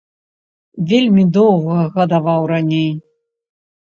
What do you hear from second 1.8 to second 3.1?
гадаваў раней.